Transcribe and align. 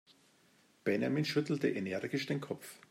Benjamin 0.87 1.23
schüttelte 1.25 1.69
energisch 1.69 2.25
den 2.25 2.41
Kopf. 2.41 2.79